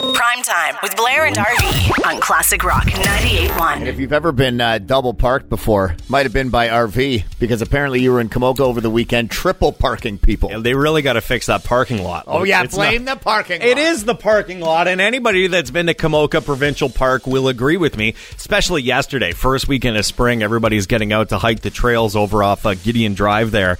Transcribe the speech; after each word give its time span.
Prime 0.00 0.42
time 0.42 0.76
with 0.82 0.96
Blair 0.96 1.26
and 1.26 1.36
RV 1.36 2.06
on 2.06 2.20
Classic 2.20 2.64
Rock 2.64 2.84
98.1. 2.84 3.86
If 3.86 3.98
you've 3.98 4.14
ever 4.14 4.32
been 4.32 4.58
uh, 4.58 4.78
double 4.78 5.12
parked 5.12 5.50
before, 5.50 5.94
might 6.08 6.24
have 6.24 6.32
been 6.32 6.48
by 6.48 6.68
RV 6.68 7.24
because 7.38 7.60
apparently 7.60 8.00
you 8.00 8.10
were 8.10 8.20
in 8.20 8.30
Komoka 8.30 8.60
over 8.60 8.80
the 8.80 8.88
weekend, 8.88 9.30
triple 9.30 9.72
parking 9.72 10.16
people. 10.16 10.58
They 10.62 10.72
really 10.72 11.02
got 11.02 11.14
to 11.14 11.20
fix 11.20 11.46
that 11.46 11.64
parking 11.64 12.02
lot. 12.02 12.24
Oh 12.28 12.44
yeah, 12.44 12.62
It's 12.64 12.74
blame 12.74 13.04
not- 13.04 13.18
the 13.18 13.22
parking. 13.24 13.60
Lot. 13.60 13.68
It 13.68 13.76
is 13.76 14.06
the 14.06 14.14
parking 14.14 14.60
lot, 14.60 14.88
and 14.88 15.02
anybody 15.02 15.48
that's 15.48 15.70
been 15.70 15.86
to 15.86 15.94
Komoka 15.94 16.42
Provincial 16.42 16.88
Park 16.88 17.26
will 17.26 17.48
agree 17.48 17.76
with 17.76 17.98
me. 17.98 18.14
Especially 18.36 18.80
yesterday, 18.82 19.32
first 19.32 19.68
weekend 19.68 19.98
of 19.98 20.06
spring, 20.06 20.42
everybody's 20.42 20.86
getting 20.86 21.12
out 21.12 21.28
to 21.28 21.36
hike 21.38 21.60
the 21.60 21.70
trails 21.70 22.16
over 22.16 22.42
off 22.42 22.64
uh, 22.64 22.72
Gideon 22.74 23.12
Drive 23.12 23.50
there. 23.50 23.76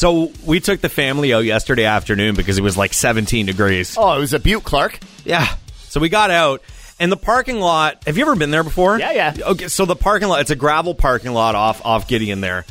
So 0.00 0.32
we 0.46 0.60
took 0.60 0.80
the 0.80 0.88
family 0.88 1.34
out 1.34 1.44
yesterday 1.44 1.84
afternoon 1.84 2.34
because 2.34 2.56
it 2.56 2.62
was 2.62 2.74
like 2.74 2.94
17 2.94 3.44
degrees. 3.44 3.98
Oh, 3.98 4.16
it 4.16 4.20
was 4.20 4.32
a 4.32 4.38
beaut, 4.38 4.64
Clark. 4.64 4.98
Yeah. 5.26 5.46
So 5.76 6.00
we 6.00 6.08
got 6.08 6.30
out, 6.30 6.62
and 6.98 7.12
the 7.12 7.18
parking 7.18 7.60
lot. 7.60 8.02
Have 8.06 8.16
you 8.16 8.22
ever 8.22 8.34
been 8.34 8.50
there 8.50 8.64
before? 8.64 8.98
Yeah, 8.98 9.12
yeah. 9.12 9.36
Okay, 9.38 9.68
so 9.68 9.84
the 9.84 9.94
parking 9.94 10.28
lot. 10.28 10.40
It's 10.40 10.50
a 10.50 10.56
gravel 10.56 10.94
parking 10.94 11.32
lot 11.32 11.54
off 11.54 11.84
off 11.84 12.08
Gideon 12.08 12.40
there, 12.40 12.64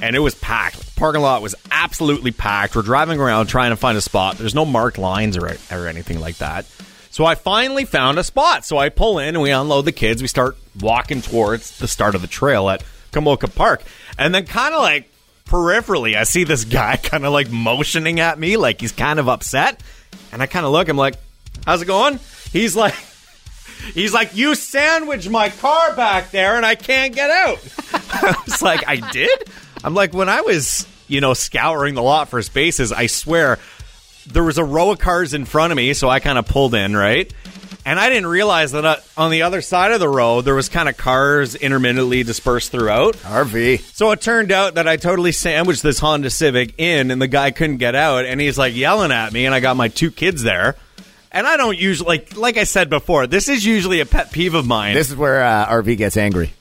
and 0.00 0.16
it 0.16 0.20
was 0.20 0.34
packed. 0.34 0.96
Parking 0.96 1.20
lot 1.20 1.42
was 1.42 1.54
absolutely 1.70 2.30
packed. 2.30 2.74
We're 2.74 2.80
driving 2.80 3.20
around 3.20 3.48
trying 3.48 3.72
to 3.72 3.76
find 3.76 3.98
a 3.98 4.00
spot. 4.00 4.38
There's 4.38 4.54
no 4.54 4.64
marked 4.64 4.96
lines 4.96 5.36
or 5.36 5.54
or 5.70 5.86
anything 5.86 6.18
like 6.18 6.38
that. 6.38 6.64
So 7.10 7.26
I 7.26 7.34
finally 7.34 7.84
found 7.84 8.18
a 8.18 8.24
spot. 8.24 8.64
So 8.64 8.78
I 8.78 8.88
pull 8.88 9.18
in 9.18 9.34
and 9.34 9.42
we 9.42 9.50
unload 9.50 9.84
the 9.84 9.92
kids. 9.92 10.22
We 10.22 10.28
start 10.28 10.56
walking 10.80 11.20
towards 11.20 11.76
the 11.76 11.88
start 11.88 12.14
of 12.14 12.22
the 12.22 12.26
trail 12.26 12.70
at 12.70 12.82
Komoka 13.12 13.54
Park, 13.54 13.82
and 14.18 14.34
then 14.34 14.46
kind 14.46 14.72
of 14.72 14.80
like 14.80 15.09
peripherally, 15.50 16.16
I 16.16 16.24
see 16.24 16.44
this 16.44 16.64
guy 16.64 16.96
kind 17.02 17.26
of 17.26 17.32
like 17.32 17.50
motioning 17.50 18.20
at 18.20 18.38
me, 18.38 18.56
like 18.56 18.80
he's 18.80 18.92
kind 18.92 19.18
of 19.18 19.28
upset. 19.28 19.82
And 20.32 20.42
I 20.42 20.46
kind 20.46 20.64
of 20.64 20.72
look, 20.72 20.88
I'm 20.88 20.96
like, 20.96 21.16
how's 21.66 21.82
it 21.82 21.86
going? 21.86 22.20
He's 22.52 22.76
like, 22.76 22.94
he's 23.94 24.14
like, 24.14 24.34
you 24.36 24.54
sandwiched 24.54 25.28
my 25.28 25.50
car 25.50 25.94
back 25.94 26.30
there 26.30 26.56
and 26.56 26.64
I 26.64 26.76
can't 26.76 27.14
get 27.14 27.30
out. 27.30 27.58
I 27.92 28.42
was 28.46 28.62
like, 28.62 28.88
I 28.88 28.96
did? 29.10 29.50
I'm 29.82 29.94
like, 29.94 30.14
when 30.14 30.28
I 30.28 30.42
was, 30.42 30.86
you 31.08 31.20
know, 31.20 31.34
scouring 31.34 31.94
the 31.94 32.02
lot 32.02 32.28
for 32.28 32.40
spaces, 32.42 32.92
I 32.92 33.06
swear 33.06 33.58
there 34.26 34.44
was 34.44 34.58
a 34.58 34.64
row 34.64 34.90
of 34.90 34.98
cars 34.98 35.34
in 35.34 35.44
front 35.44 35.72
of 35.72 35.76
me, 35.76 35.94
so 35.94 36.08
I 36.08 36.20
kind 36.20 36.38
of 36.38 36.46
pulled 36.46 36.74
in, 36.74 36.96
right? 36.96 37.32
And 37.84 37.98
I 37.98 38.08
didn't 38.08 38.26
realize 38.26 38.72
that 38.72 38.84
uh, 38.84 38.96
on 39.16 39.30
the 39.30 39.42
other 39.42 39.62
side 39.62 39.92
of 39.92 40.00
the 40.00 40.08
road, 40.08 40.42
there 40.42 40.54
was 40.54 40.68
kind 40.68 40.88
of 40.88 40.96
cars 40.96 41.54
intermittently 41.54 42.22
dispersed 42.22 42.70
throughout. 42.70 43.16
RV. 43.16 43.80
So 43.94 44.10
it 44.10 44.20
turned 44.20 44.52
out 44.52 44.74
that 44.74 44.86
I 44.86 44.96
totally 44.96 45.32
sandwiched 45.32 45.82
this 45.82 45.98
Honda 45.98 46.30
Civic 46.30 46.74
in, 46.78 47.10
and 47.10 47.20
the 47.20 47.28
guy 47.28 47.50
couldn't 47.50 47.78
get 47.78 47.94
out, 47.94 48.26
and 48.26 48.40
he's 48.40 48.58
like 48.58 48.74
yelling 48.74 49.12
at 49.12 49.32
me, 49.32 49.46
and 49.46 49.54
I 49.54 49.60
got 49.60 49.76
my 49.76 49.88
two 49.88 50.10
kids 50.10 50.42
there. 50.42 50.76
And 51.32 51.46
I 51.46 51.56
don't 51.56 51.78
usually 51.78 52.08
like, 52.08 52.36
like 52.36 52.56
I 52.56 52.64
said 52.64 52.90
before, 52.90 53.26
this 53.26 53.48
is 53.48 53.64
usually 53.64 54.00
a 54.00 54.06
pet 54.06 54.32
peeve 54.32 54.54
of 54.54 54.66
mine. 54.66 54.94
This 54.94 55.10
is 55.10 55.16
where 55.16 55.42
uh, 55.44 55.66
RV 55.66 55.96
gets 55.96 56.16
angry. 56.16 56.52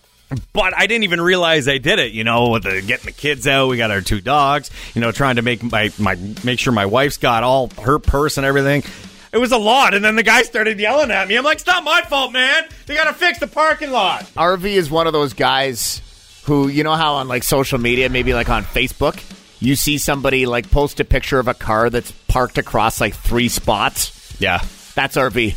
but 0.53 0.78
I 0.78 0.86
didn't 0.86 1.03
even 1.06 1.20
realize 1.20 1.67
I 1.67 1.80
did 1.80 2.00
it. 2.00 2.12
You 2.12 2.23
know, 2.23 2.50
with 2.50 2.64
the 2.64 2.81
getting 2.81 3.06
the 3.06 3.12
kids 3.12 3.47
out, 3.47 3.67
we 3.67 3.78
got 3.78 3.90
our 3.92 4.02
two 4.02 4.22
dogs. 4.22 4.70
You 4.94 5.02
know, 5.02 5.12
trying 5.12 5.38
to 5.38 5.42
make 5.42 5.64
my 5.64 5.92
my 5.97 6.16
make 6.44 6.59
sure 6.59 6.72
my 6.72 6.86
wife's 6.86 7.17
got 7.17 7.44
all 7.44 7.70
her 7.81 8.00
purse 8.00 8.38
and 8.38 8.45
everything. 8.45 8.84
It 9.31 9.38
was 9.38 9.52
a 9.52 9.58
lot, 9.58 9.94
and 9.94 10.03
then 10.03 10.16
the 10.16 10.23
guy 10.23 10.41
started 10.41 10.80
yelling 10.80 11.11
at 11.11 11.27
me. 11.27 11.38
I'm 11.38 11.44
like, 11.44 11.58
"It's 11.58 11.67
not 11.67 11.83
my 11.83 12.02
fault, 12.02 12.31
man. 12.31 12.66
They 12.88 12.95
got 12.95 13.05
to 13.05 13.13
fix 13.13 13.39
the 13.39 13.47
parking 13.47 13.91
lot." 13.91 14.25
RV 14.35 14.66
is 14.66 14.89
one 14.89 15.05
of 15.08 15.13
those 15.13 15.33
guys 15.33 16.02
who, 16.45 16.67
you 16.67 16.83
know, 16.83 16.95
how 16.95 17.16
on 17.16 17.27
like 17.27 17.44
social 17.44 17.77
media, 17.80 18.09
maybe 18.09 18.33
like 18.33 18.50
on 18.50 18.63
Facebook, 18.63 19.22
you 19.59 19.75
see 19.75 19.97
somebody 19.97 20.45
like 20.45 20.72
post 20.72 21.00
a 21.00 21.05
picture 21.05 21.38
of 21.38 21.47
a 21.47 21.53
car 21.53 21.89
that's 21.89 22.11
parked 22.27 22.57
across 22.57 23.00
like 23.00 23.13
three 23.13 23.50
spots. 23.50 24.35
Yeah, 24.39 24.63
That's 24.95 25.16
RV. 25.16 25.55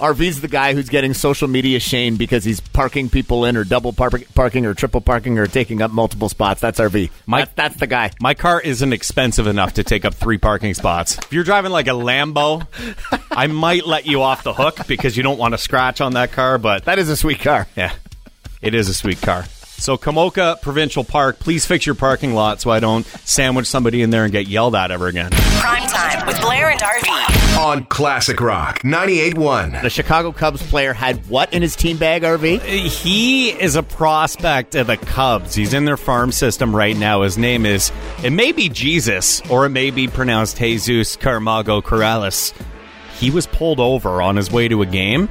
RV's 0.00 0.40
the 0.40 0.48
guy 0.48 0.74
who's 0.74 0.88
getting 0.88 1.14
social 1.14 1.48
media 1.48 1.78
shame 1.80 2.16
because 2.16 2.44
he's 2.44 2.60
parking 2.60 3.08
people 3.08 3.44
in 3.44 3.56
or 3.56 3.64
double 3.64 3.92
par- 3.92 4.10
parking 4.34 4.66
or 4.66 4.74
triple 4.74 5.00
parking 5.00 5.38
or 5.38 5.46
taking 5.46 5.80
up 5.82 5.90
multiple 5.90 6.28
spots. 6.28 6.60
That's 6.60 6.80
RV. 6.80 7.10
My- 7.26 7.40
That- 7.40 7.56
that's 7.56 7.76
the 7.76 7.86
guy. 7.86 8.10
my 8.20 8.34
car 8.34 8.60
isn't 8.60 8.92
expensive 8.92 9.46
enough 9.46 9.74
to 9.74 9.84
take 9.84 10.04
up 10.04 10.14
three 10.14 10.38
parking 10.38 10.74
spots. 10.74 11.18
If 11.18 11.32
you're 11.32 11.44
driving 11.44 11.70
like 11.72 11.86
a 11.86 11.90
Lambo, 11.92 12.66
I 13.30 13.46
might 13.46 13.86
let 13.86 14.06
you 14.06 14.22
off 14.22 14.42
the 14.42 14.52
hook 14.54 14.86
because 14.86 15.16
you 15.16 15.22
don't 15.22 15.38
want 15.38 15.52
to 15.54 15.58
scratch 15.58 16.00
on 16.00 16.14
that 16.14 16.32
car. 16.32 16.58
But 16.58 16.84
That 16.86 16.98
is 16.98 17.08
a 17.08 17.16
sweet 17.16 17.40
car. 17.40 17.66
Yeah, 17.76 17.92
it 18.60 18.74
is 18.74 18.88
a 18.88 18.94
sweet 18.94 19.20
car. 19.20 19.44
So, 19.76 19.98
Komoka 19.98 20.60
Provincial 20.62 21.04
Park, 21.04 21.38
please 21.40 21.66
fix 21.66 21.84
your 21.84 21.94
parking 21.94 22.32
lot 22.32 22.60
so 22.60 22.70
I 22.70 22.80
don't 22.80 23.04
sandwich 23.04 23.66
somebody 23.66 24.00
in 24.02 24.08
there 24.10 24.24
and 24.24 24.32
get 24.32 24.46
yelled 24.46 24.74
at 24.74 24.90
ever 24.90 25.08
again. 25.08 25.30
Prime 25.32 25.86
time 25.86 26.26
with 26.26 26.40
Blair 26.40 26.70
and 26.70 26.80
RV. 26.80 27.58
on 27.58 27.84
Classic 27.86 28.40
Rock 28.40 28.80
98.1. 28.80 29.82
The 29.82 29.90
Chicago 29.90 30.32
Cubs 30.32 30.62
player 30.62 30.94
had 30.94 31.26
what 31.28 31.52
in 31.52 31.60
his 31.60 31.76
team 31.76 31.98
bag, 31.98 32.22
RV? 32.22 32.60
Uh, 32.60 32.88
he 32.88 33.50
is 33.50 33.76
a 33.76 33.82
prospect 33.82 34.74
of 34.74 34.86
the 34.86 34.96
Cubs. 34.96 35.54
He's 35.54 35.74
in 35.74 35.84
their 35.84 35.98
farm 35.98 36.32
system 36.32 36.74
right 36.74 36.96
now. 36.96 37.22
His 37.22 37.36
name 37.36 37.66
is, 37.66 37.92
it 38.22 38.30
may 38.30 38.52
be 38.52 38.70
Jesus, 38.70 39.42
or 39.50 39.66
it 39.66 39.70
may 39.70 39.90
be 39.90 40.08
pronounced 40.08 40.56
Jesus 40.56 41.16
Camargo 41.16 41.82
Corrales. 41.82 42.54
He 43.18 43.30
was 43.30 43.46
pulled 43.46 43.80
over 43.80 44.22
on 44.22 44.36
his 44.36 44.50
way 44.50 44.66
to 44.68 44.80
a 44.82 44.86
game 44.86 45.28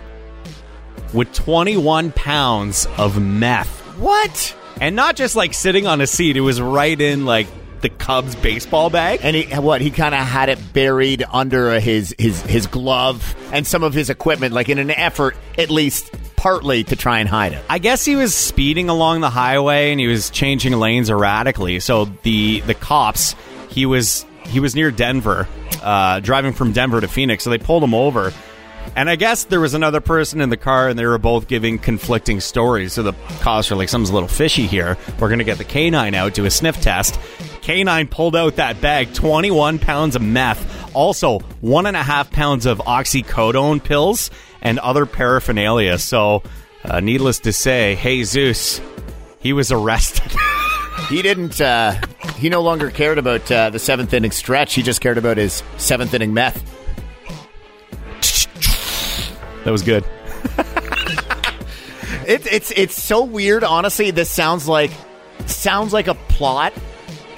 with 1.11 1.33
21 1.33 2.11
pounds 2.11 2.87
of 2.97 3.19
meth. 3.21 3.79
What? 3.97 4.55
And 4.81 4.95
not 4.95 5.15
just 5.15 5.35
like 5.35 5.53
sitting 5.53 5.87
on 5.87 6.01
a 6.01 6.07
seat, 6.07 6.37
it 6.37 6.41
was 6.41 6.59
right 6.61 6.99
in 6.99 7.25
like 7.25 7.47
the 7.81 7.89
Cubs 7.89 8.35
baseball 8.35 8.89
bag. 8.89 9.19
And 9.21 9.35
he 9.35 9.43
what? 9.55 9.81
He 9.81 9.91
kind 9.91 10.15
of 10.15 10.21
had 10.21 10.49
it 10.49 10.73
buried 10.73 11.23
under 11.31 11.79
his 11.79 12.15
his 12.17 12.41
his 12.41 12.65
glove 12.67 13.35
and 13.51 13.67
some 13.67 13.83
of 13.83 13.93
his 13.93 14.09
equipment, 14.09 14.53
like 14.53 14.69
in 14.69 14.79
an 14.79 14.89
effort, 14.89 15.37
at 15.57 15.69
least 15.69 16.11
partly, 16.35 16.83
to 16.85 16.95
try 16.95 17.19
and 17.19 17.29
hide 17.29 17.53
it. 17.53 17.63
I 17.69 17.77
guess 17.77 18.03
he 18.03 18.15
was 18.15 18.33
speeding 18.33 18.89
along 18.89 19.21
the 19.21 19.29
highway 19.29 19.91
and 19.91 19.99
he 19.99 20.07
was 20.07 20.29
changing 20.29 20.73
lanes 20.73 21.09
erratically. 21.09 21.79
So 21.79 22.05
the 22.23 22.61
the 22.61 22.73
cops, 22.73 23.35
he 23.69 23.85
was 23.85 24.25
he 24.45 24.59
was 24.59 24.75
near 24.75 24.89
Denver, 24.89 25.47
uh, 25.81 26.19
driving 26.21 26.53
from 26.53 26.71
Denver 26.71 26.99
to 26.99 27.07
Phoenix. 27.07 27.43
So 27.43 27.49
they 27.49 27.57
pulled 27.57 27.83
him 27.83 27.93
over, 27.93 28.33
and 28.95 29.09
I 29.09 29.15
guess 29.15 29.45
there 29.45 29.59
was 29.59 29.73
another 29.73 30.01
person 30.01 30.41
in 30.41 30.49
the 30.49 30.57
car, 30.57 30.89
and 30.89 30.97
they 30.97 31.05
were 31.05 31.17
both 31.17 31.47
giving 31.47 31.79
conflicting 31.79 32.39
stories. 32.39 32.93
So 32.93 33.03
the 33.03 33.13
cops 33.39 33.69
were 33.69 33.75
like, 33.75 33.89
"Something's 33.89 34.09
a 34.09 34.13
little 34.13 34.29
fishy 34.29 34.67
here. 34.67 34.97
We're 35.19 35.29
going 35.29 35.39
to 35.39 35.45
get 35.45 35.57
the 35.57 35.63
canine 35.63 36.15
out 36.15 36.33
do 36.33 36.45
a 36.45 36.51
sniff 36.51 36.81
test." 36.81 37.19
Canine 37.61 38.07
pulled 38.07 38.35
out 38.35 38.57
that 38.57 38.81
bag, 38.81 39.13
twenty-one 39.13 39.79
pounds 39.79 40.15
of 40.15 40.21
meth, 40.21 40.93
also 40.95 41.39
one 41.61 41.85
and 41.85 41.95
a 41.97 42.03
half 42.03 42.31
pounds 42.31 42.65
of 42.65 42.79
oxycodone 42.79 43.83
pills 43.83 44.29
and 44.61 44.79
other 44.79 45.05
paraphernalia. 45.05 45.97
So, 45.97 46.43
uh, 46.83 46.99
needless 46.99 47.39
to 47.39 47.53
say, 47.53 47.95
Jesus, 48.01 48.81
he 49.39 49.53
was 49.53 49.71
arrested. 49.71 50.31
He 51.09 51.21
didn't. 51.21 51.59
Uh, 51.59 51.99
he 52.37 52.49
no 52.49 52.61
longer 52.61 52.89
cared 52.89 53.17
about 53.17 53.51
uh, 53.51 53.69
the 53.71 53.79
seventh 53.79 54.13
inning 54.13 54.31
stretch. 54.31 54.73
He 54.73 54.83
just 54.83 55.01
cared 55.01 55.17
about 55.17 55.37
his 55.37 55.63
seventh 55.77 56.13
inning 56.13 56.33
meth. 56.33 56.63
That 59.63 59.71
was 59.71 59.81
good. 59.81 60.05
It, 62.25 62.47
it's 62.49 62.71
it's 62.71 63.01
so 63.01 63.25
weird. 63.25 63.65
Honestly, 63.65 64.11
this 64.11 64.29
sounds 64.29 64.65
like 64.65 64.91
sounds 65.45 65.91
like 65.91 66.07
a 66.07 66.13
plot 66.13 66.73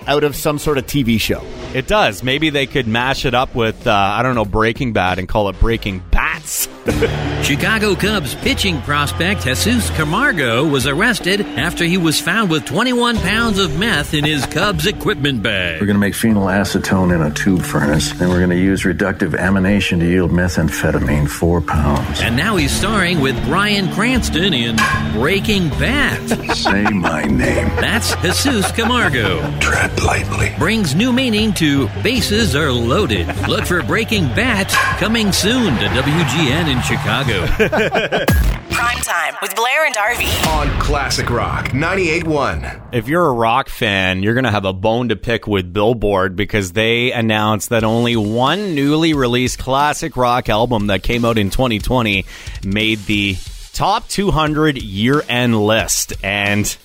out 0.08 0.24
of 0.24 0.36
some 0.36 0.60
sort 0.60 0.78
of 0.78 0.86
TV 0.86 1.20
show. 1.20 1.44
It 1.74 1.88
does. 1.88 2.22
Maybe 2.24 2.52
they 2.52 2.68
could 2.68 2.88
mash 2.88 3.26
it 3.26 3.34
up 3.34 3.56
with, 3.56 3.88
uh, 3.88 3.92
I 3.92 4.22
don't 4.22 4.36
know, 4.36 4.46
Breaking 4.46 4.94
Bad 4.94 5.18
and 5.18 5.28
call 5.28 5.50
it 5.50 5.60
Breaking 5.60 6.00
Chicago 7.44 7.96
Cubs 7.96 8.36
pitching 8.36 8.80
prospect 8.82 9.44
Jesus 9.44 9.90
Camargo 9.92 10.68
was 10.68 10.86
arrested 10.86 11.42
after 11.42 11.84
he 11.84 11.98
was 11.98 12.20
found 12.20 12.52
with 12.52 12.66
21 12.66 13.18
pounds 13.18 13.58
of 13.58 13.78
meth 13.80 14.14
in 14.14 14.24
his 14.24 14.46
Cubs 14.46 14.86
equipment 14.86 15.42
bag. 15.42 15.82
We're 15.82 15.88
going 15.88 15.96
to 15.96 16.00
make 16.00 16.14
phenylacetone 16.14 17.14
in 17.14 17.22
a 17.22 17.32
tube 17.34 17.64
furnace, 17.64 18.12
and 18.20 18.30
we're 18.30 18.38
going 18.38 18.52
to 18.52 18.60
use 18.60 18.84
reductive 18.84 19.32
amination 19.32 20.00
to 20.00 20.06
yield 20.06 20.32
methamphetamine, 20.32 21.28
four 21.28 21.62
pounds. 21.62 22.22
And 22.22 22.36
now 22.36 22.56
he's 22.56 22.72
starring 22.72 23.20
with 23.22 23.36
Bryan 23.46 23.92
Cranston 23.94 24.54
in 24.54 24.76
Breaking 25.14 25.70
Bad. 25.70 26.56
Say 26.56 26.84
my 26.84 27.24
name. 27.24 27.68
That's 27.78 28.16
Jesus 28.24 28.72
Camargo. 28.72 29.42
Tread 29.60 30.02
lightly. 30.04 30.54
Brings 30.60 30.94
new 30.94 31.12
meaning 31.12 31.54
to 31.56 31.88
Bases 32.04 32.56
Are 32.56 32.72
Loaded. 32.72 33.28
Look 33.48 33.66
for 33.66 33.82
Breaking 33.82 34.26
Bat 34.30 34.70
coming 35.00 35.32
soon 35.32 35.76
to 35.78 35.90
WGN 36.36 36.70
in 36.70 36.82
Chicago. 36.82 37.46
Prime 38.76 38.98
time 38.98 39.36
with 39.42 39.56
Blair 39.56 39.86
and 39.86 39.96
RV. 39.96 40.48
On 40.48 40.82
Classic 40.82 41.30
Rock 41.30 41.70
98.1. 41.70 42.94
If 42.94 43.08
you're 43.08 43.26
a 43.26 43.32
rock 43.32 43.70
fan, 43.70 44.22
you're 44.22 44.34
going 44.34 44.44
to 44.44 44.52
have 44.52 44.66
a 44.66 44.74
bone 44.74 45.08
to 45.10 45.16
pick 45.16 45.48
with 45.48 45.72
Billboard 45.72 46.36
because 46.36 46.74
they 46.74 47.14
announced 47.14 47.70
that 47.70 47.86
only 47.86 48.18
one 48.18 48.76
newly 48.76 49.14
released 49.14 49.60
classic 49.60 50.18
rock 50.18 50.50
album 50.50 50.88
that 50.88 51.04
came 51.04 51.24
out 51.24 51.38
in 51.38 51.52
2020 51.52 52.26
made 52.66 53.00
the 53.06 53.38
top 53.72 54.06
200 54.10 54.78
year 54.78 55.24
end 55.30 55.58
list. 55.58 56.22
And 56.22 56.76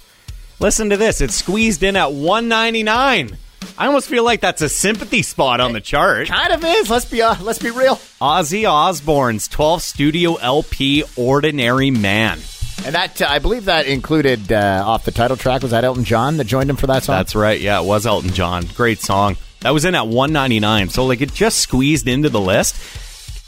listen 0.61 0.91
to 0.91 0.97
this 0.97 1.20
it's 1.20 1.35
squeezed 1.35 1.82
in 1.82 1.97
at 1.97 2.12
199. 2.12 3.37
I 3.79 3.87
almost 3.87 4.09
feel 4.09 4.25
like 4.25 4.41
that's 4.41 4.63
a 4.63 4.69
sympathy 4.69 5.23
spot 5.23 5.61
on 5.61 5.73
the 5.73 5.81
chart. 5.81 6.29
Kind 6.29 6.53
of 6.53 6.65
is. 6.65 6.91
Let's 6.91 7.05
be 7.05 7.23
uh, 7.23 7.37
let's 7.43 7.59
be 7.59 7.71
real. 7.71 7.97
Ozzy 8.21 8.71
Osbourne's 8.71 9.49
12 9.49 9.83
studio 9.83 10.35
LP 10.37 11.05
Ordinary 11.17 11.91
Man. 11.91 12.39
And 12.85 12.95
that 12.95 13.21
uh, 13.21 13.27
I 13.29 13.39
believe 13.39 13.67
that 13.67 13.87
included 13.87 14.53
uh, 14.53 14.83
off 14.87 15.05
the 15.05 15.11
title 15.11 15.37
track 15.37 15.63
was 15.63 15.71
that 15.73 15.85
Elton 15.85 16.05
John 16.05 16.37
that 16.39 16.45
joined 16.45 16.71
him 16.71 16.77
for 16.77 16.87
that 16.87 17.03
song. 17.05 17.17
That's 17.17 17.35
right. 17.35 17.61
Yeah, 17.61 17.81
it 17.81 17.87
was 17.87 18.07
Elton 18.07 18.31
John. 18.33 18.65
Great 18.75 19.01
song. 19.01 19.37
That 19.61 19.71
was 19.71 19.85
in 19.85 19.95
at 19.95 20.07
199. 20.07 20.89
So 20.89 21.07
like 21.07 21.21
it 21.21 21.33
just 21.33 21.59
squeezed 21.59 22.09
into 22.09 22.29
the 22.31 22.41
list. 22.41 22.77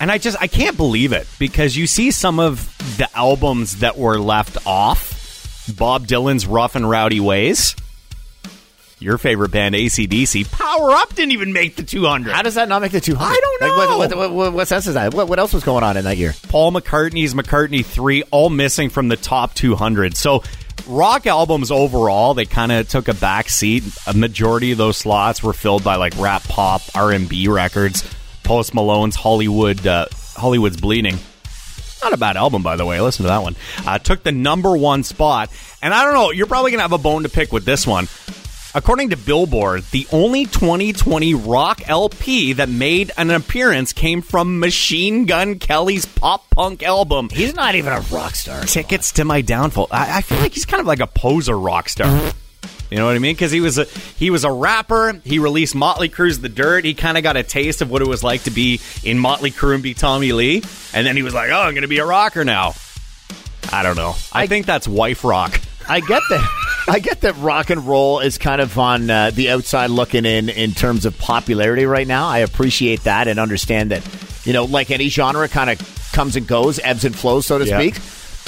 And 0.01 0.11
I 0.11 0.19
just 0.19 0.37
I 0.41 0.49
can't 0.49 0.77
believe 0.77 1.13
it 1.13 1.27
because 1.39 1.77
you 1.77 1.87
see 1.87 2.11
some 2.11 2.39
of 2.41 2.77
the 2.99 3.09
albums 3.17 3.79
that 3.79 3.97
were 3.97 4.19
left 4.19 4.67
off. 4.67 5.21
Bob 5.77 6.07
Dylan's 6.07 6.47
Rough 6.47 6.75
and 6.75 6.89
Rowdy 6.89 7.21
Ways. 7.21 7.77
Your 9.03 9.19
favorite 9.19 9.51
band, 9.51 9.75
ACDC. 9.75 10.51
Power 10.53 10.91
Up 10.93 11.15
didn't 11.15 11.33
even 11.33 11.53
make 11.53 11.77
the 11.77 11.83
200. 11.83 12.33
How 12.33 12.43
does 12.43 12.55
that 12.55 12.69
not 12.69 12.81
make 12.83 12.93
the 12.93 13.01
200? 13.01 13.25
I 13.25 13.41
don't 13.41 13.61
Like, 13.61 13.77
what, 13.77 13.89
know. 13.91 13.99
what, 13.99 14.17
what, 14.17 14.33
what, 14.33 14.53
what 14.53 14.69
sense 14.69 14.87
is 14.87 14.95
that? 14.95 15.13
What, 15.15 15.29
what 15.29 15.39
else 15.39 15.53
was 15.53 15.65
going 15.65 15.85
on 15.85 15.97
in 15.97 16.05
that 16.05 16.17
year? 16.17 16.35
Paul 16.49 16.73
McCartney's 16.73 17.35
McCartney 17.35 17.85
3 17.85 18.23
all 18.31 18.51
missing 18.51 18.91
from 18.91 19.09
the 19.09 19.17
top 19.17 19.55
200. 19.55 20.17
So 20.17 20.43
rock 20.87 21.27
albums 21.27 21.71
overall, 21.71 22.35
they 22.35 22.45
kind 22.47 22.73
of 22.73 22.89
took 22.89 23.09
a 23.09 23.15
back 23.15 23.49
seat. 23.49 23.85
A 24.07 24.15
majority 24.15 24.73
of 24.73 24.79
those 24.79 24.97
slots 24.97 25.43
were 25.43 25.53
filled 25.53 25.85
by 25.85 25.97
like 25.97 26.17
rap 26.19 26.43
pop, 26.45 26.83
R&B 26.95 27.49
records. 27.49 28.09
Post 28.45 28.75
Malone's 28.75 29.15
Hollywood 29.17 29.87
uh, 29.87 30.07
Hollywood's 30.37 30.81
Bleeding. 30.81 31.17
Not 32.03 32.13
a 32.13 32.17
bad 32.17 32.37
album, 32.37 32.65
by 32.65 32.75
the 32.75 32.85
way. 32.85 33.01
Listen 33.01 33.23
to 33.23 33.29
that 33.29 33.43
one. 33.43 33.55
Uh, 33.87 33.97
took 33.99 34.25
the 34.25 34.33
number 34.33 34.77
one 34.77 35.05
spot. 35.05 35.51
And 35.81 35.95
I 35.95 36.03
don't 36.03 36.15
know, 36.15 36.33
you're 36.33 36.49
probably 36.49 36.73
going 36.73 36.79
to 36.81 36.83
have 36.83 36.93
a 36.93 36.99
bone 36.99 37.23
to 37.23 37.29
pick 37.29 37.53
with 37.53 37.65
this 37.65 37.87
one. 37.87 38.09
According 38.75 39.11
to 39.11 39.19
Billboard, 39.19 39.83
the 39.91 40.07
only 40.13 40.47
2020 40.47 41.35
rock 41.35 41.83
LP 41.87 42.55
that 42.55 42.71
made 42.71 43.13
an 43.19 43.31
appearance 43.31 43.93
came 43.93 44.23
from 44.23 44.61
Machine 44.61 45.27
Gun 45.27 45.59
Kelly's 45.59 46.07
pop 46.07 46.49
punk 46.49 46.83
album. 46.83 47.29
He's 47.31 47.55
not 47.55 47.75
even 47.75 47.93
a 47.93 48.01
rock 48.11 48.35
star. 48.35 48.63
Tickets 48.63 49.13
to 49.13 49.27
My 49.27 49.43
Downfall. 49.43 49.89
I, 49.91 50.19
I 50.19 50.21
feel 50.23 50.39
like 50.39 50.55
he's 50.55 50.65
kind 50.65 50.81
of 50.81 50.87
like 50.87 51.01
a 51.01 51.07
poser 51.07 51.59
rock 51.59 51.91
star. 51.91 52.33
You 52.91 52.97
know 52.97 53.07
what 53.07 53.15
I 53.15 53.19
mean? 53.19 53.35
Because 53.35 53.53
he 53.53 53.61
was 53.61 53.77
a 53.77 53.85
he 54.19 54.31
was 54.31 54.45
a 54.45 54.53
rapper. 54.53 55.21
He 55.25 55.39
released 55.39 55.75
Motley 55.75 56.09
Crue's 56.09 56.41
"The 56.41 56.49
Dirt." 56.49 56.85
He 56.85 56.95
kind 56.95 57.19
of 57.19 57.23
got 57.23 57.37
a 57.37 57.43
taste 57.43 57.83
of 57.83 57.91
what 57.91 58.01
it 58.03 58.09
was 58.09 58.23
like 58.23 58.45
to 58.45 58.51
be 58.51 58.81
in 59.03 59.19
Motley 59.19 59.51
Crue 59.51 59.75
and 59.75 59.83
be 59.83 59.93
Tommy 59.95 60.33
Lee, 60.33 60.63
and 60.95 61.07
then 61.07 61.17
he 61.17 61.23
was 61.23 61.33
like, 61.35 61.51
"Oh, 61.51 61.61
I'm 61.61 61.73
going 61.73 61.83
to 61.83 61.89
be 61.89 61.99
a 61.99 62.07
rocker 62.07 62.45
now." 62.45 62.75
I 63.73 63.83
don't 63.83 63.97
know. 63.97 64.15
I, 64.33 64.47
think 64.47 64.67
that's 64.67 64.87
wife 64.87 65.25
rock. 65.25 65.59
I 65.89 66.01
get 66.01 66.23
that. 66.31 66.85
I 66.89 66.99
get 66.99 67.21
that 67.21 67.37
rock 67.37 67.71
and 67.71 67.87
roll 67.87 68.19
is 68.21 68.39
kind 68.39 68.61
of 68.61 68.77
on 68.79 69.09
uh, 69.09 69.31
the 69.31 69.51
outside 69.51 69.91
looking 69.91 70.25
in 70.25 70.49
in 70.49 70.73
terms 70.73 71.07
of 71.07 71.17
popularity 71.19 71.87
right 71.87 72.07
now. 72.07 72.27
I 72.29 72.39
appreciate 72.39 73.05
that 73.05 73.29
and 73.29 73.39
understand 73.39 73.93
that, 73.93 74.03
you 74.45 74.53
know, 74.53 74.65
like 74.65 74.91
any 74.91 75.09
genre 75.09 75.47
kind 75.49 75.71
of 75.71 76.11
comes 76.13 76.35
and 76.35 76.47
goes, 76.47 76.81
ebbs 76.81 77.05
and 77.05 77.15
flows, 77.15 77.47
so 77.47 77.59
to 77.59 77.67
Yeah. 77.67 77.79
speak. 77.79 77.95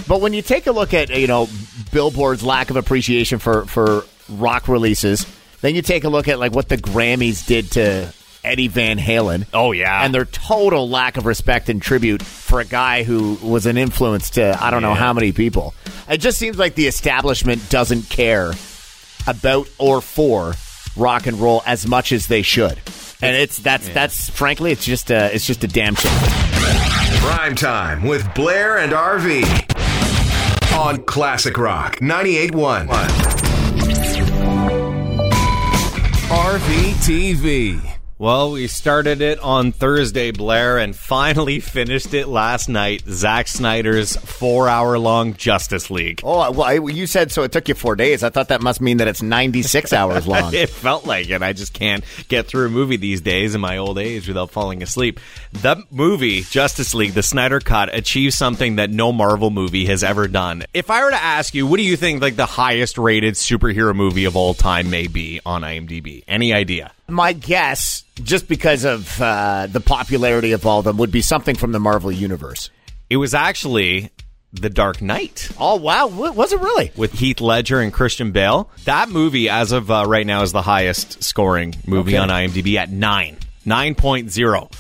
But 0.09 0.21
when 0.21 0.33
you 0.33 0.43
take 0.43 0.67
a 0.67 0.73
look 0.73 0.93
at, 0.93 1.11
you 1.11 1.29
know, 1.29 1.49
Billboard's 1.93 2.43
lack 2.43 2.71
of 2.71 2.77
appreciation 2.77 3.39
for, 3.39 3.67
for 3.67 4.05
rock 4.29 4.67
releases, 4.67 5.25
then 5.61 5.77
you 5.77 5.83
take 5.83 6.03
a 6.03 6.09
look 6.09 6.27
at 6.27 6.41
like 6.41 6.53
what 6.53 6.69
the 6.69 6.77
Grammys 6.77 7.47
did 7.47 7.71
to 7.73 8.13
Eddie 8.45 8.69
Van 8.69 8.99
Halen. 8.99 9.47
Oh, 9.53 9.73
yeah. 9.73 10.05
And 10.05 10.15
their 10.15 10.25
total 10.25 10.89
lack 10.89 11.17
of 11.17 11.27
respect 11.27 11.69
and 11.69 11.81
tribute 11.81 12.23
for 12.23 12.61
a 12.61 12.65
guy 12.65 13.03
who 13.03 13.39
was 13.43 13.67
an 13.67 13.77
influence 13.77 14.31
to 14.31 14.57
I 14.63 14.71
don't 14.71 14.83
know 14.83 14.95
how 14.95 15.13
many 15.13 15.33
people. 15.33 15.75
It 16.09 16.19
just 16.19 16.39
seems 16.39 16.59
like 16.59 16.75
the 16.75 16.87
establishment 16.87 17.69
doesn't 17.71 18.11
care 18.11 18.53
about 19.27 19.69
or 19.79 20.01
for 20.01 20.55
rock 20.97 21.27
and 21.27 21.39
roll 21.39 21.63
as 21.67 21.87
much 21.87 22.13
as 22.13 22.27
they 22.27 22.43
should. 22.43 22.81
And 23.23 23.37
it's 23.37 23.59
that's 23.59 23.89
that's 23.89 24.29
frankly 24.29 24.71
it's 24.73 24.85
just 24.85 25.11
a 25.11 25.35
it's 25.35 25.47
just 25.47 25.65
a 25.65 25.69
damn 25.69 25.95
shame. 25.95 26.13
Prime 27.21 27.55
time 27.55 28.03
with 28.03 28.33
Blair 28.35 28.79
and 28.79 28.93
RV 28.93 30.75
on 30.77 31.03
Classic 31.05 31.57
Rock 31.57 31.97
98.1. 32.01 32.87
RV 36.29 36.93
TV. 37.05 37.94
Well, 38.25 38.53
we 38.53 38.69
started 38.69 39.21
it 39.21 39.39
on 39.41 39.73
Thursday, 39.73 40.31
Blair, 40.31 40.79
and 40.79 40.97
finally 40.97 41.61
finished 41.61 42.15
it 42.15 42.27
last 42.27 42.71
night. 42.71 43.03
Zack 43.07 43.49
Snyder's 43.49 44.17
four-hour-long 44.17 45.35
Justice 45.35 45.91
League. 45.91 46.23
Oh 46.25 46.51
well, 46.51 46.63
I, 46.63 46.73
you 46.77 47.07
said 47.07 47.33
so. 47.33 47.43
It 47.43 47.53
took 47.53 47.69
you 47.69 47.75
four 47.75 47.97
days. 47.97 48.23
I 48.23 48.31
thought 48.31 48.49
that 48.49 48.63
must 48.63 48.81
mean 48.81 48.97
that 48.97 49.09
it's 49.09 49.21
ninety 49.21 49.61
six 49.61 49.93
hours 49.93 50.27
long. 50.27 50.55
It 50.65 50.71
felt 50.71 51.05
like 51.05 51.29
it. 51.29 51.43
I 51.43 51.53
just 51.53 51.75
can't 51.75 52.03
get 52.29 52.47
through 52.47 52.69
a 52.69 52.71
movie 52.71 52.97
these 52.97 53.21
days 53.21 53.55
in 53.55 53.61
my 53.61 53.77
old 53.77 53.99
age 53.99 54.27
without 54.27 54.51
falling 54.51 54.83
asleep. 54.83 55.21
The 55.53 55.85
movie, 55.91 56.41
Justice 56.41 56.95
League, 56.95 57.13
the 57.13 57.23
Snyder 57.23 57.61
Cut, 57.61 57.95
achieves 57.95 58.37
something 58.37 58.77
that 58.77 58.89
no 58.89 59.13
Marvel 59.13 59.51
movie 59.51 59.85
has 59.85 60.03
ever 60.03 60.29
done. 60.29 60.65
If 60.73 60.91
I 60.91 61.05
were 61.05 61.11
to 61.11 61.23
ask 61.23 61.55
you, 61.55 61.67
what 61.67 61.77
do 61.77 61.83
you 61.83 61.99
think 61.99 62.23
like 62.23 62.37
the 62.37 62.47
highest 62.47 62.97
rated 62.97 63.35
superhero 63.35 63.95
movie 63.95 64.25
of 64.25 64.35
all 64.35 64.55
time 64.55 64.89
may 64.89 65.09
be 65.09 65.43
on 65.45 65.61
IMDb? 65.61 66.25
Any 66.27 66.55
idea? 66.55 66.93
My 67.09 67.33
guess, 67.35 68.03
just 68.23 68.49
because 68.49 68.85
of 68.85 69.21
uh, 69.21 69.67
the 69.71 69.81
popularity 69.81 70.53
of 70.53 70.67
all 70.67 70.79
of 70.79 70.85
them, 70.87 70.97
would 70.97 71.13
be 71.13 71.23
something 71.23 71.55
from 71.55 71.73
the 71.73 71.79
Marvel 71.81 72.11
universe. 72.11 72.71
It 73.11 73.19
was 73.19 73.35
actually 73.35 74.11
The 74.55 74.71
Dark 74.71 75.03
Knight. 75.03 75.51
Oh 75.61 75.77
wow, 75.77 76.07
wa- 76.07 76.31
was 76.33 76.53
it 76.53 76.61
really? 76.61 76.93
with 76.97 77.13
Heath 77.13 77.41
Ledger 77.43 77.81
and 77.81 77.93
Christian 77.93 78.33
Bale. 78.33 78.71
That 78.85 79.11
movie, 79.11 79.49
as 79.51 79.71
of 79.73 79.91
uh, 79.91 80.05
right 80.07 80.27
now, 80.27 80.43
is 80.43 80.53
the 80.53 80.63
highest 80.63 81.23
scoring 81.23 81.75
movie 81.87 82.13
Okay. 82.17 82.19
on 82.19 82.31
IMDb 82.31 82.77
at 82.77 82.91
9. 82.91 83.37
9.0. 83.67 84.71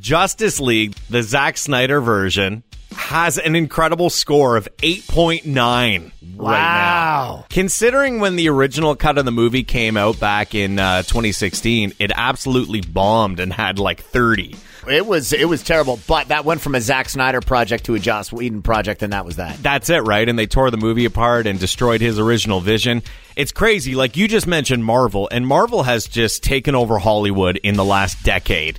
Justice 0.00 0.60
League, 0.60 0.94
the 1.10 1.22
Zack 1.22 1.56
Snyder 1.58 2.00
version, 2.00 2.62
has 3.10 3.38
an 3.38 3.56
incredible 3.56 4.08
score 4.08 4.56
of 4.56 4.68
8.9 4.76 5.44
right 5.44 6.12
now. 6.22 6.44
Wow. 6.44 7.44
Considering 7.50 8.20
when 8.20 8.36
the 8.36 8.48
original 8.48 8.94
cut 8.94 9.18
of 9.18 9.24
the 9.24 9.32
movie 9.32 9.64
came 9.64 9.96
out 9.96 10.20
back 10.20 10.54
in 10.54 10.78
uh, 10.78 11.02
2016, 11.02 11.94
it 11.98 12.12
absolutely 12.14 12.80
bombed 12.80 13.40
and 13.40 13.52
had 13.52 13.80
like 13.80 14.00
30. 14.00 14.54
It 14.88 15.04
was 15.04 15.32
it 15.32 15.48
was 15.48 15.64
terrible, 15.64 15.98
but 16.06 16.28
that 16.28 16.44
went 16.44 16.60
from 16.60 16.76
a 16.76 16.80
Zack 16.80 17.08
Snyder 17.08 17.40
project 17.40 17.86
to 17.86 17.96
a 17.96 17.98
Joss 17.98 18.32
Whedon 18.32 18.62
project, 18.62 19.02
and 19.02 19.12
that 19.12 19.24
was 19.24 19.36
that. 19.36 19.60
That's 19.60 19.90
it, 19.90 20.04
right? 20.04 20.26
And 20.26 20.38
they 20.38 20.46
tore 20.46 20.70
the 20.70 20.76
movie 20.76 21.04
apart 21.04 21.48
and 21.48 21.58
destroyed 21.58 22.00
his 22.00 22.18
original 22.18 22.60
vision. 22.60 23.02
It's 23.36 23.52
crazy. 23.52 23.96
Like 23.96 24.16
you 24.16 24.28
just 24.28 24.46
mentioned 24.46 24.84
Marvel, 24.84 25.28
and 25.32 25.46
Marvel 25.46 25.82
has 25.82 26.06
just 26.06 26.44
taken 26.44 26.76
over 26.76 26.98
Hollywood 26.98 27.56
in 27.56 27.74
the 27.74 27.84
last 27.84 28.22
decade. 28.22 28.78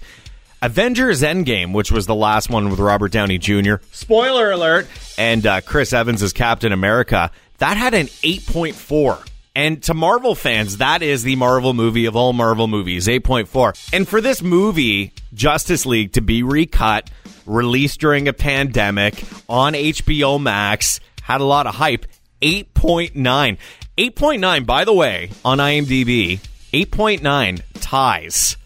Avengers 0.63 1.23
Endgame, 1.23 1.73
which 1.73 1.91
was 1.91 2.05
the 2.05 2.13
last 2.13 2.47
one 2.47 2.69
with 2.69 2.79
Robert 2.79 3.11
Downey 3.11 3.39
Jr., 3.39 3.75
spoiler 3.91 4.51
alert, 4.51 4.87
and 5.17 5.43
uh, 5.47 5.61
Chris 5.61 5.91
Evans 5.91 6.21
as 6.21 6.33
Captain 6.33 6.71
America, 6.71 7.31
that 7.57 7.77
had 7.77 7.95
an 7.95 8.05
8.4. 8.07 9.27
And 9.55 9.81
to 9.83 9.95
Marvel 9.95 10.35
fans, 10.35 10.77
that 10.77 11.01
is 11.01 11.23
the 11.23 11.35
Marvel 11.35 11.73
movie 11.73 12.05
of 12.05 12.15
all 12.15 12.31
Marvel 12.31 12.67
movies, 12.67 13.07
8.4. 13.07 13.91
And 13.91 14.07
for 14.07 14.21
this 14.21 14.43
movie, 14.43 15.13
Justice 15.33 15.87
League, 15.87 16.13
to 16.13 16.21
be 16.21 16.43
recut, 16.43 17.09
released 17.47 17.99
during 17.99 18.27
a 18.27 18.33
pandemic 18.33 19.23
on 19.49 19.73
HBO 19.73 20.39
Max, 20.39 20.99
had 21.23 21.41
a 21.41 21.45
lot 21.45 21.65
of 21.65 21.73
hype. 21.73 22.05
8.9. 22.43 23.57
8.9, 23.97 24.65
by 24.67 24.85
the 24.85 24.93
way, 24.93 25.31
on 25.43 25.57
IMDb, 25.57 26.39
8.9 26.71 27.61
ties 27.81 28.57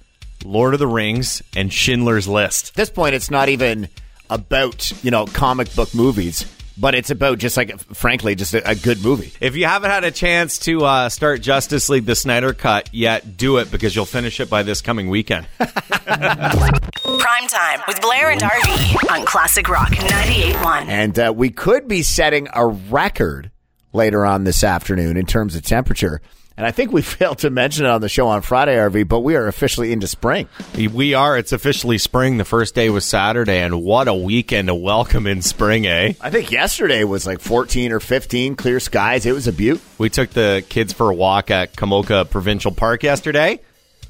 Lord 0.45 0.73
of 0.73 0.79
the 0.79 0.87
Rings 0.87 1.41
and 1.55 1.71
Schindler's 1.71 2.27
List. 2.27 2.69
At 2.69 2.75
this 2.75 2.89
point, 2.89 3.15
it's 3.15 3.31
not 3.31 3.49
even 3.49 3.89
about 4.29 4.91
you 5.03 5.11
know 5.11 5.25
comic 5.25 5.73
book 5.75 5.93
movies, 5.93 6.45
but 6.77 6.95
it's 6.95 7.09
about 7.09 7.37
just 7.39 7.57
like 7.57 7.79
frankly, 7.95 8.35
just 8.35 8.53
a, 8.53 8.69
a 8.69 8.75
good 8.75 9.03
movie. 9.03 9.31
If 9.39 9.55
you 9.55 9.65
haven't 9.65 9.91
had 9.91 10.03
a 10.03 10.11
chance 10.11 10.59
to 10.59 10.85
uh, 10.85 11.09
start 11.09 11.41
Justice 11.41 11.89
League 11.89 12.05
the 12.05 12.15
Snyder 12.15 12.53
Cut 12.53 12.89
yet, 12.93 13.37
do 13.37 13.57
it 13.57 13.71
because 13.71 13.95
you'll 13.95 14.05
finish 14.05 14.39
it 14.39 14.49
by 14.49 14.63
this 14.63 14.81
coming 14.81 15.09
weekend. 15.09 15.47
Prime 15.57 17.47
time 17.47 17.81
with 17.87 18.01
Blair 18.01 18.31
and 18.31 18.41
RV 18.41 19.11
on 19.11 19.25
Classic 19.25 19.67
Rock 19.67 19.89
98.1. 19.89 20.87
And 20.87 21.19
uh, 21.19 21.33
we 21.35 21.49
could 21.49 21.87
be 21.87 22.03
setting 22.03 22.47
a 22.53 22.65
record 22.65 23.51
later 23.93 24.25
on 24.25 24.43
this 24.43 24.63
afternoon 24.63 25.17
in 25.17 25.25
terms 25.25 25.55
of 25.55 25.63
temperature. 25.63 26.21
And 26.57 26.65
I 26.65 26.71
think 26.71 26.91
we 26.91 27.01
failed 27.01 27.39
to 27.39 27.49
mention 27.49 27.85
it 27.85 27.89
on 27.89 28.01
the 28.01 28.09
show 28.09 28.27
on 28.27 28.41
Friday, 28.41 28.75
RV, 28.75 29.07
but 29.07 29.19
we 29.21 29.35
are 29.35 29.47
officially 29.47 29.91
into 29.91 30.07
spring. 30.07 30.47
we 30.91 31.13
are. 31.13 31.37
It's 31.37 31.51
officially 31.51 31.97
spring. 31.97 32.37
The 32.37 32.45
first 32.45 32.75
day 32.75 32.89
was 32.89 33.05
Saturday, 33.05 33.61
and 33.61 33.83
what 33.83 34.07
a 34.07 34.13
weekend 34.13 34.67
to 34.69 34.75
welcome 34.75 35.27
in 35.27 35.41
spring, 35.41 35.85
eh? 35.85 36.13
I 36.21 36.29
think 36.29 36.51
yesterday 36.51 37.03
was 37.03 37.25
like 37.25 37.39
14 37.39 37.91
or 37.91 37.99
15, 37.99 38.55
clear 38.55 38.79
skies. 38.79 39.25
It 39.25 39.33
was 39.33 39.47
a 39.47 39.53
beaut. 39.53 39.81
We 39.97 40.09
took 40.09 40.29
the 40.31 40.63
kids 40.69 40.93
for 40.93 41.09
a 41.09 41.15
walk 41.15 41.51
at 41.51 41.75
Komoka 41.75 42.29
Provincial 42.29 42.71
Park 42.71 43.03
yesterday. 43.03 43.59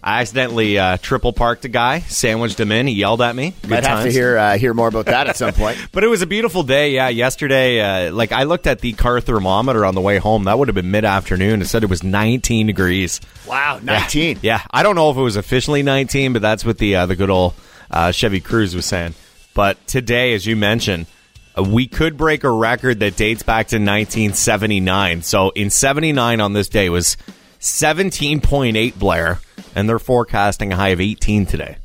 I 0.05 0.21
accidentally 0.21 0.77
uh, 0.77 0.97
triple 0.97 1.33
parked 1.33 1.65
a 1.65 1.67
guy, 1.67 2.01
sandwiched 2.01 2.59
him 2.59 2.71
in. 2.71 2.85
He 2.85 2.93
yelled 2.93 3.23
at 3.23 3.35
me. 3.35 3.55
Good 3.63 3.71
Might 3.71 3.83
have 3.85 4.03
to 4.03 4.11
hear 4.11 4.37
uh, 4.37 4.55
hear 4.55 4.71
more 4.75 4.87
about 4.87 5.07
that 5.07 5.25
at 5.25 5.35
some 5.35 5.51
point. 5.51 5.79
But 5.91 6.03
it 6.03 6.07
was 6.07 6.21
a 6.21 6.27
beautiful 6.27 6.61
day. 6.61 6.91
Yeah, 6.91 7.07
yesterday, 7.07 7.79
uh, 7.79 8.13
like 8.13 8.31
I 8.31 8.43
looked 8.43 8.67
at 8.67 8.81
the 8.81 8.93
car 8.93 9.19
thermometer 9.19 9.83
on 9.83 9.95
the 9.95 10.01
way 10.01 10.17
home. 10.17 10.43
That 10.43 10.59
would 10.59 10.67
have 10.67 10.75
been 10.75 10.91
mid 10.91 11.05
afternoon. 11.05 11.61
It 11.61 11.65
said 11.65 11.83
it 11.83 11.89
was 11.89 12.03
19 12.03 12.67
degrees. 12.67 13.19
Wow, 13.47 13.79
19. 13.81 14.39
Yeah, 14.43 14.61
I 14.69 14.83
don't 14.83 14.95
know 14.95 15.09
if 15.09 15.17
it 15.17 15.21
was 15.21 15.37
officially 15.37 15.81
19, 15.81 16.33
but 16.33 16.41
that's 16.41 16.63
what 16.63 16.77
the 16.77 16.97
uh, 16.97 17.05
the 17.07 17.15
good 17.15 17.31
old 17.31 17.55
uh, 17.89 18.11
Chevy 18.11 18.41
Cruze 18.41 18.75
was 18.75 18.85
saying. 18.85 19.15
But 19.55 19.87
today, 19.87 20.33
as 20.35 20.45
you 20.45 20.55
mentioned, 20.55 21.07
uh, 21.57 21.63
we 21.63 21.87
could 21.87 22.15
break 22.15 22.43
a 22.43 22.51
record 22.51 22.99
that 22.99 23.15
dates 23.15 23.41
back 23.41 23.69
to 23.69 23.77
1979. 23.77 25.23
So 25.23 25.49
in 25.51 25.71
79 25.71 26.41
on 26.41 26.53
this 26.53 26.69
day 26.69 26.89
was 26.89 27.17
17.8 27.65 28.99
Blair, 28.99 29.39
and 29.73 29.89
they're 29.89 29.99
forecasting 29.99 30.71
a 30.71 30.75
high 30.75 30.89
of 30.89 31.01
18 31.01 31.47
today. 31.47 31.77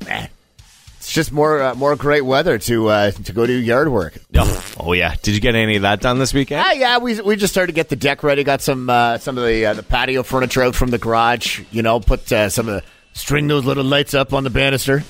It's 0.97 1.11
just 1.11 1.31
more 1.31 1.59
uh, 1.59 1.73
more 1.73 1.95
great 1.95 2.21
weather 2.21 2.59
to 2.59 2.87
uh, 2.89 3.09
to 3.09 3.33
go 3.33 3.47
do 3.47 3.53
yard 3.53 3.91
work. 3.91 4.13
Oh, 4.35 4.73
oh 4.79 4.93
yeah, 4.93 5.15
did 5.23 5.33
you 5.33 5.41
get 5.41 5.55
any 5.55 5.77
of 5.77 5.81
that 5.81 5.99
done 5.99 6.19
this 6.19 6.31
weekend? 6.31 6.61
Ah, 6.63 6.73
yeah, 6.73 6.99
we 6.99 7.19
we 7.21 7.35
just 7.35 7.51
started 7.51 7.71
to 7.71 7.75
get 7.75 7.89
the 7.89 7.95
deck 7.95 8.21
ready. 8.21 8.43
Got 8.43 8.61
some 8.61 8.87
uh, 8.87 9.17
some 9.17 9.35
of 9.35 9.43
the 9.43 9.65
uh, 9.65 9.73
the 9.73 9.81
patio 9.81 10.21
furniture 10.21 10.61
out 10.61 10.75
from 10.75 10.91
the 10.91 10.99
garage. 10.99 11.63
You 11.71 11.81
know, 11.81 11.99
put 11.99 12.31
uh, 12.31 12.49
some 12.49 12.69
of 12.69 12.75
the 12.75 12.83
string 13.13 13.47
those 13.47 13.65
little 13.65 13.83
lights 13.83 14.13
up 14.13 14.31
on 14.31 14.43
the 14.43 14.51
banister 14.51 15.03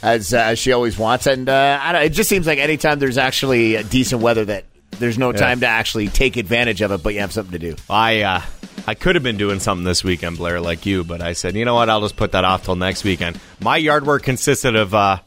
as 0.00 0.32
uh, 0.32 0.38
as 0.38 0.60
she 0.60 0.70
always 0.70 0.96
wants. 0.96 1.26
And 1.26 1.48
uh, 1.48 1.80
I 1.82 1.90
don't, 1.90 2.02
it 2.04 2.10
just 2.10 2.28
seems 2.28 2.46
like 2.46 2.60
anytime 2.60 3.00
there's 3.00 3.18
actually 3.18 3.82
decent 3.82 4.22
weather, 4.22 4.44
that 4.44 4.64
there's 4.92 5.18
no 5.18 5.32
time 5.32 5.58
to 5.60 5.66
actually 5.66 6.06
take 6.06 6.36
advantage 6.36 6.80
of 6.80 6.92
it, 6.92 7.02
but 7.02 7.12
you 7.12 7.20
have 7.20 7.32
something 7.32 7.58
to 7.58 7.58
do. 7.58 7.74
I 7.90 8.22
uh, 8.22 8.42
I 8.86 8.94
could 8.94 9.14
have 9.14 9.22
been 9.22 9.38
doing 9.38 9.60
something 9.60 9.84
this 9.84 10.04
weekend, 10.04 10.36
Blair, 10.36 10.60
like 10.60 10.84
you, 10.84 11.04
but 11.04 11.22
I 11.22 11.32
said, 11.32 11.54
you 11.56 11.64
know 11.64 11.74
what? 11.74 11.88
I'll 11.88 12.02
just 12.02 12.16
put 12.16 12.32
that 12.32 12.44
off 12.44 12.64
till 12.64 12.76
next 12.76 13.02
weekend. 13.02 13.40
My 13.60 13.78
yard 13.78 14.06
work 14.06 14.22
consisted 14.22 14.76
of 14.76 14.94
uh, 14.94 15.18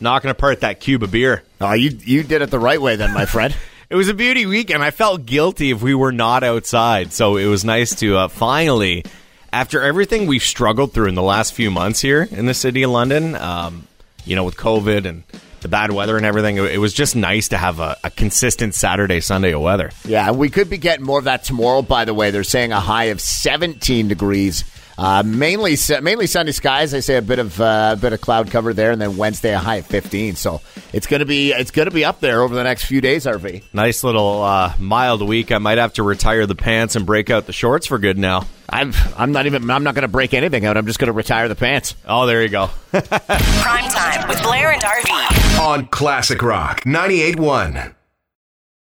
knocking 0.00 0.30
apart 0.30 0.60
that 0.60 0.80
cube 0.80 1.02
of 1.02 1.10
beer. 1.10 1.42
Oh, 1.60 1.72
you 1.72 1.96
you 2.04 2.22
did 2.22 2.42
it 2.42 2.50
the 2.50 2.58
right 2.58 2.80
way, 2.80 2.96
then, 2.96 3.12
my 3.12 3.26
friend. 3.26 3.54
It 3.90 3.96
was 3.96 4.08
a 4.08 4.14
beauty 4.14 4.46
weekend. 4.46 4.82
I 4.82 4.90
felt 4.90 5.26
guilty 5.26 5.70
if 5.70 5.82
we 5.82 5.94
were 5.94 6.10
not 6.10 6.42
outside, 6.42 7.12
so 7.12 7.36
it 7.36 7.46
was 7.46 7.66
nice 7.66 7.94
to 7.96 8.16
uh, 8.16 8.28
finally, 8.28 9.04
after 9.52 9.82
everything 9.82 10.26
we've 10.26 10.42
struggled 10.42 10.92
through 10.92 11.08
in 11.08 11.14
the 11.14 11.22
last 11.22 11.52
few 11.52 11.70
months 11.70 12.00
here 12.00 12.26
in 12.30 12.46
the 12.46 12.54
city 12.54 12.82
of 12.82 12.90
London, 12.90 13.36
um, 13.36 13.86
you 14.24 14.34
know, 14.34 14.42
with 14.42 14.56
COVID 14.56 15.04
and 15.04 15.22
the 15.64 15.68
bad 15.68 15.90
weather 15.90 16.18
and 16.18 16.26
everything, 16.26 16.58
it, 16.58 16.78
was 16.78 16.92
just 16.92 17.16
nice 17.16 17.48
to 17.48 17.56
have 17.56 17.80
a, 17.80 17.96
a 18.04 18.10
consistent 18.10 18.74
Saturday, 18.74 19.18
Sunday 19.20 19.52
of 19.52 19.62
weather. 19.62 19.90
Yeah, 20.04 20.30
we 20.30 20.50
could 20.50 20.68
be 20.68 20.76
getting 20.76 21.06
more 21.06 21.18
of 21.18 21.24
that 21.24 21.42
tomorrow. 21.42 21.80
By 21.80 22.04
the 22.04 22.12
way, 22.12 22.30
they're 22.30 22.44
saying 22.44 22.72
a 22.72 22.80
high 22.80 23.04
of 23.04 23.18
17 23.18 24.06
degrees. 24.06 24.62
Uh, 24.96 25.22
mainly, 25.24 25.76
mainly 26.02 26.26
sunny 26.26 26.52
skies. 26.52 26.94
I 26.94 27.00
say 27.00 27.16
a 27.16 27.22
bit 27.22 27.38
of 27.38 27.60
uh, 27.60 27.90
a 27.94 27.96
bit 27.96 28.12
of 28.12 28.20
cloud 28.20 28.50
cover 28.50 28.72
there, 28.72 28.92
and 28.92 29.00
then 29.00 29.16
Wednesday 29.16 29.52
a 29.52 29.58
high 29.58 29.76
of 29.76 29.86
15. 29.86 30.36
So 30.36 30.60
it's 30.92 31.06
gonna 31.06 31.24
be 31.24 31.52
it's 31.52 31.70
gonna 31.70 31.90
be 31.90 32.04
up 32.04 32.20
there 32.20 32.42
over 32.42 32.54
the 32.54 32.62
next 32.64 32.84
few 32.84 33.00
days. 33.00 33.26
RV. 33.26 33.64
Nice 33.72 34.04
little 34.04 34.42
uh, 34.42 34.74
mild 34.78 35.26
week. 35.26 35.50
I 35.52 35.58
might 35.58 35.78
have 35.78 35.94
to 35.94 36.02
retire 36.02 36.46
the 36.46 36.54
pants 36.54 36.96
and 36.96 37.06
break 37.06 37.30
out 37.30 37.46
the 37.46 37.52
shorts 37.52 37.86
for 37.86 37.98
good 37.98 38.18
now. 38.18 38.46
I'm 38.68 38.92
I'm 39.16 39.32
not 39.32 39.46
even 39.46 39.68
I'm 39.70 39.84
not 39.84 39.94
gonna 39.94 40.08
break 40.08 40.32
anything 40.34 40.64
out. 40.64 40.76
I'm 40.76 40.86
just 40.86 40.98
gonna 40.98 41.12
retire 41.12 41.48
the 41.48 41.54
pants. 41.54 41.96
Oh, 42.06 42.26
there 42.26 42.42
you 42.42 42.48
go. 42.48 42.70
Prime 42.92 43.88
time 43.90 44.28
with 44.28 44.42
Blair 44.42 44.72
and 44.72 44.82
RV. 44.82 45.60
On 45.60 45.86
Classic 45.86 46.40
Rock 46.40 46.82
98.1. 46.82 47.94